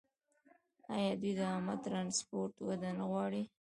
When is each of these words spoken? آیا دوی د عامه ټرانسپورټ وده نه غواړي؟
آیا 0.95 1.11
دوی 1.21 1.33
د 1.39 1.41
عامه 1.51 1.75
ټرانسپورټ 1.85 2.53
وده 2.67 2.89
نه 2.97 3.05
غواړي؟ 3.11 3.43